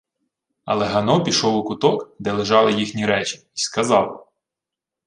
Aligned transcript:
Але 0.65 0.85
Гано 0.85 1.23
пішов 1.23 1.55
у 1.55 1.63
куток, 1.63 2.15
де 2.19 2.31
лежали 2.31 2.73
їхні 2.73 3.05
речі, 3.05 3.37
й 3.55 3.61
сказав: 3.61 4.33